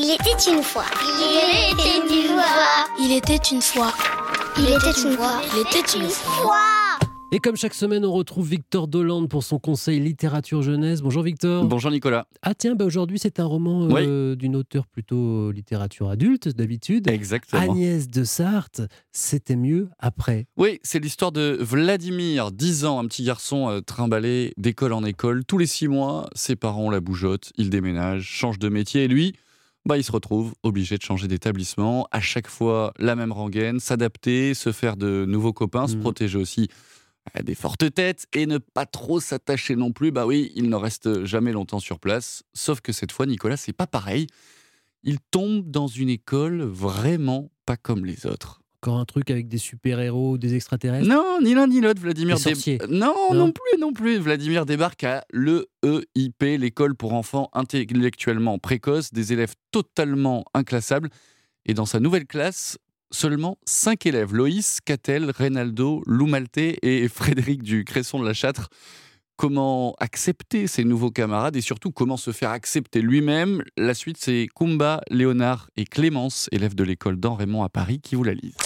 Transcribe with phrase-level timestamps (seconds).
[0.00, 0.84] Il était une fois.
[1.00, 2.86] Il était une fois.
[3.00, 3.92] Il était une fois.
[4.56, 5.40] Il était une fois.
[5.52, 6.54] Il était une fois.
[7.32, 11.02] Et comme chaque semaine, on retrouve Victor Dolande pour son conseil littérature jeunesse.
[11.02, 11.64] Bonjour Victor.
[11.64, 12.28] Bonjour Nicolas.
[12.42, 17.10] Ah tiens, bah aujourd'hui c'est un roman euh, d'une auteure plutôt littérature adulte d'habitude.
[17.10, 17.60] Exactement.
[17.60, 20.46] Agnès de Sarthe, c'était mieux après.
[20.56, 25.44] Oui, c'est l'histoire de Vladimir, 10 ans, un petit garçon euh, trimballé d'école en école.
[25.44, 29.34] Tous les 6 mois, ses parents la bougeotent, il déménage, change de métier et lui,
[29.88, 32.06] bah, il se retrouve obligé de changer d'établissement.
[32.12, 36.00] À chaque fois, la même rengaine, s'adapter, se faire de nouveaux copains, se Mhm.
[36.02, 36.68] protéger aussi
[37.36, 40.12] euh, des fortes têtes et ne pas trop s'attacher non plus.
[40.12, 42.42] Bah oui, il ne reste jamais longtemps sur place.
[42.54, 44.26] Sauf que cette fois, Nicolas, c'est pas pareil.
[45.04, 48.60] Il tombe dans une école vraiment pas comme les autres.
[48.80, 52.00] Encore un truc avec des super-héros, des extraterrestres Non, ni l'un ni l'autre.
[52.00, 52.78] Vladimir dé-.
[52.88, 53.34] Non, Non.
[53.34, 54.18] non, plus, non plus.
[54.18, 61.08] Vladimir débarque à l'EIP, l'école pour enfants intellectuellement précoces, des élèves totalement inclassables.
[61.66, 62.78] Et dans sa nouvelle classe,
[63.10, 68.68] seulement cinq élèves Loïs, Catel, Reynaldo, Lou Maltais et Frédéric du Cresson de la Châtre.
[69.36, 73.62] Comment accepter ses nouveaux camarades et surtout comment se faire accepter lui-même?
[73.76, 78.24] La suite, c'est Kumba, Léonard et Clémence, élèves de l'école d'Henri-Raymond à Paris, qui vous
[78.24, 78.56] la lisent.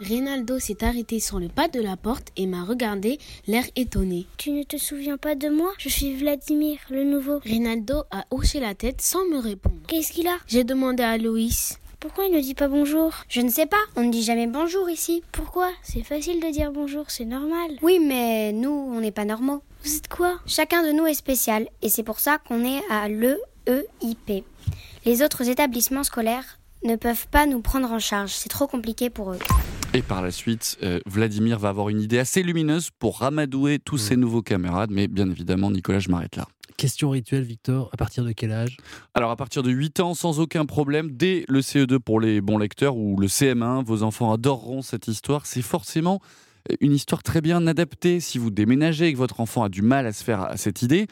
[0.00, 4.26] Reynaldo s'est arrêté sur le pas de la porte et m'a regardé, l'air étonné.
[4.38, 5.72] Tu ne te souviens pas de moi?
[5.76, 7.40] Je suis Vladimir, le nouveau.
[7.44, 9.76] Reynaldo a hoché la tête sans me répondre.
[9.88, 10.38] Qu'est-ce qu'il a?
[10.46, 11.78] J'ai demandé à Loïs.
[12.00, 13.12] Pourquoi il ne dit pas bonjour?
[13.28, 15.22] Je ne sais pas, on ne dit jamais bonjour ici.
[15.32, 15.70] Pourquoi?
[15.82, 17.76] C'est facile de dire bonjour, c'est normal.
[17.82, 19.62] Oui, mais nous, on n'est pas normaux.
[19.84, 20.40] Vous êtes quoi?
[20.46, 24.46] Chacun de nous est spécial, et c'est pour ça qu'on est à l'EEIP.
[25.04, 29.32] Les autres établissements scolaires ne peuvent pas nous prendre en charge, c'est trop compliqué pour
[29.32, 29.38] eux.
[29.92, 33.96] Et par la suite, euh, Vladimir va avoir une idée assez lumineuse pour ramadouer tous
[33.96, 33.98] Mm.
[34.08, 34.90] ses nouveaux camarades.
[34.92, 36.46] Mais bien évidemment, Nicolas, je m'arrête là.
[36.76, 38.76] Question rituelle, Victor, à partir de quel âge?
[39.14, 42.56] Alors, à partir de 8 ans, sans aucun problème, dès le CE2 pour les bons
[42.56, 45.44] lecteurs ou le CM1, vos enfants adoreront cette histoire.
[45.44, 46.20] C'est forcément
[46.70, 49.82] euh, une histoire très bien adaptée si vous déménagez et que votre enfant a du
[49.82, 51.06] mal à se faire à cette idée.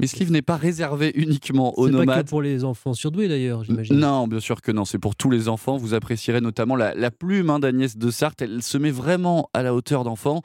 [0.00, 2.28] Mais ce livre n'est pas réservé uniquement aux C'est pas que nomades.
[2.28, 3.96] pour les enfants surdoués d'ailleurs, j'imagine.
[3.96, 4.84] Non, bien sûr que non.
[4.84, 5.76] C'est pour tous les enfants.
[5.76, 8.42] Vous apprécierez notamment la, la plume hein, d'Agnès de Sarthe.
[8.42, 10.42] Elle se met vraiment à la hauteur d'enfant.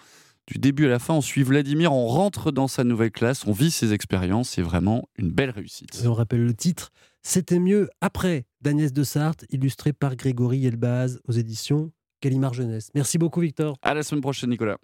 [0.48, 3.52] Du début à la fin, on suit Vladimir, on rentre dans sa nouvelle classe, on
[3.52, 4.50] vit ses expériences.
[4.50, 6.02] C'est vraiment une belle réussite.
[6.04, 6.90] Et on rappelle le titre
[7.22, 11.92] C'était mieux après d'Agnès de Sarthe, illustré par Grégory Elbaz aux éditions
[12.24, 12.90] Gallimard Jeunesse.
[12.96, 13.78] Merci beaucoup, Victor.
[13.82, 14.78] À la semaine prochaine, Nicolas.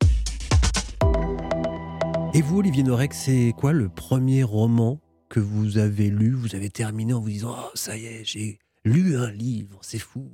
[2.35, 6.69] Et vous, Olivier Norek, c'est quoi le premier roman que vous avez lu, vous avez
[6.69, 10.29] terminé en vous disant Oh, ça y est, j'ai lu un livre, c'est fou.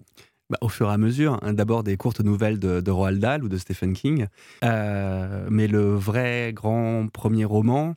[0.50, 3.44] Bah, au fur et à mesure, hein, d'abord des courtes nouvelles de, de Roald Dahl
[3.44, 4.26] ou de Stephen King,
[4.64, 7.94] Euh, mais le vrai grand premier roman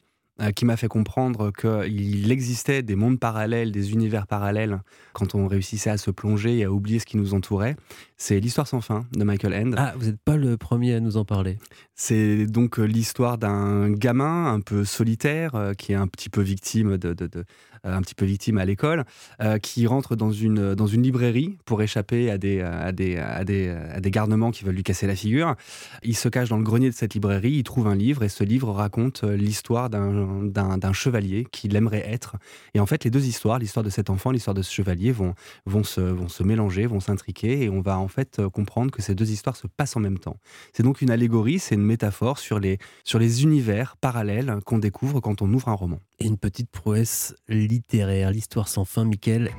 [0.56, 4.80] qui m'a fait comprendre qu'il existait des mondes parallèles, des univers parallèles,
[5.12, 7.76] quand on réussissait à se plonger et à oublier ce qui nous entourait,
[8.16, 9.70] c'est L'Histoire sans fin de Michael End.
[9.76, 11.58] Ah, vous n'êtes pas le premier à nous en parler.
[11.94, 16.40] C'est donc euh, l'histoire d'un gamin un peu solitaire euh, qui est un petit peu
[16.42, 17.44] victime de, de- de-
[17.86, 19.04] euh, un petit peu victime à l'école,
[19.42, 23.44] euh, qui rentre dans une dans une librairie pour échapper à des à des à
[23.44, 25.54] des à des garnements qui veulent lui casser la figure.
[26.02, 28.42] Il se cache dans le grenier de cette librairie, il trouve un livre et ce
[28.42, 32.36] livre raconte euh, l'histoire d'un d'un chevalier qu'il aimerait être.
[32.74, 35.34] Et en fait, les deux histoires, l'histoire de cet enfant, l'histoire de ce chevalier, vont
[35.66, 39.02] vont se vont se mélanger, vont s'intriquer et on va en fait euh, comprendre que
[39.02, 40.36] ces deux histoires se passent en même temps.
[40.72, 45.20] C'est donc une allégorie, c'est une métaphore sur les, sur les univers parallèles qu'on découvre
[45.20, 45.98] quand on ouvre un roman.
[46.20, 49.50] Et une petite prouesse littéraire, l'histoire sans fin, Michael.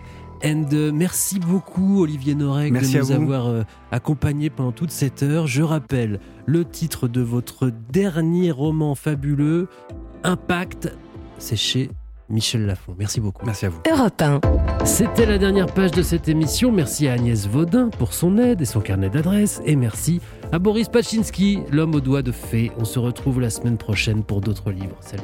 [0.44, 5.24] And euh, merci beaucoup, Olivier Norek, Merci de nous avoir euh, accompagnés pendant toute cette
[5.24, 5.48] heure.
[5.48, 9.68] Je rappelle le titre de votre dernier roman fabuleux,
[10.26, 10.92] Impact.
[11.38, 11.90] C'est chez
[12.30, 12.96] Michel Lafon.
[12.98, 13.46] Merci beaucoup.
[13.46, 13.82] Merci à vous.
[13.90, 14.42] Europe 1.
[14.84, 16.72] C'était la dernière page de cette émission.
[16.72, 19.62] Merci à Agnès Vaudin pour son aide et son carnet d'adresses.
[19.66, 20.22] Et merci
[20.52, 22.72] à Boris Pachinski, l'homme aux doigts de fée.
[22.80, 24.98] On se retrouve la semaine prochaine pour d'autres livres.
[25.00, 25.24] Salut.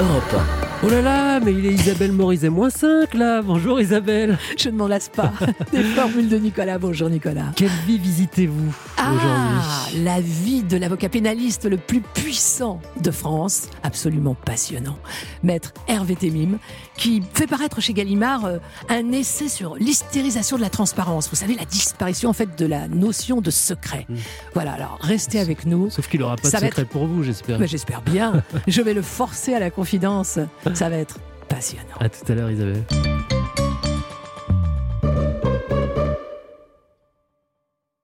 [0.00, 3.42] Europe Oh là là, mais il est Isabelle Morizet moins 5 là.
[3.42, 4.38] Bonjour Isabelle.
[4.52, 4.54] 1.
[4.56, 5.30] Je ne m'en lasse pas.
[5.72, 6.78] Des formules de Nicolas.
[6.78, 7.52] Bonjour Nicolas.
[7.54, 13.68] Quelle vie visitez-vous Ah, aujourd'hui la vie de l'avocat pénaliste le plus puissant de France,
[13.82, 14.98] absolument passionnant.
[15.42, 16.58] Maître Hervé Temim,
[16.96, 21.28] qui fait paraître chez Gallimard euh, un essai sur l'hystérisation de la transparence.
[21.28, 24.06] Vous savez, la disparition en fait de la notion de secret.
[24.08, 24.14] Mm.
[24.54, 25.90] Voilà, alors restez avec nous.
[25.90, 27.66] Sauf qu'il n'aura pas Ça de secret pour vous, j'espère.
[27.66, 28.42] J'espère bien.
[28.66, 30.38] Je vais le forcer à la confidence.
[30.74, 31.18] Ça va être
[31.48, 31.96] passionnant.
[31.98, 32.82] À tout à l'heure Isabelle.